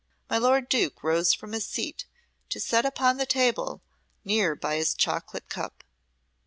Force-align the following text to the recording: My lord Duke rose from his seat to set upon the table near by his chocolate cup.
My 0.31 0.39
lord 0.39 0.67
Duke 0.67 1.03
rose 1.03 1.31
from 1.31 1.51
his 1.51 1.67
seat 1.67 2.05
to 2.49 2.59
set 2.59 2.85
upon 2.87 3.17
the 3.17 3.27
table 3.27 3.83
near 4.25 4.55
by 4.55 4.77
his 4.77 4.95
chocolate 4.95 5.47
cup. 5.47 5.83